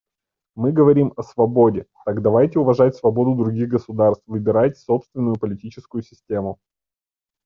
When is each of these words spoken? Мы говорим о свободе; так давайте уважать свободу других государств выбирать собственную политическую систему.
Мы 0.55 0.71
говорим 0.71 1.13
о 1.15 1.21
свободе; 1.21 1.85
так 2.07 2.23
давайте 2.23 2.57
уважать 2.57 2.95
свободу 2.95 3.35
других 3.35 3.69
государств 3.69 4.23
выбирать 4.25 4.79
собственную 4.79 5.35
политическую 5.37 6.01
систему. 6.01 6.57